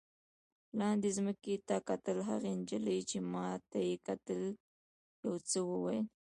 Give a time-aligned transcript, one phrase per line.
[0.79, 4.41] لاندې ځمکې ته کتل، هغې نجلۍ چې ما ته یې کتل
[5.23, 6.05] یو څه وویل.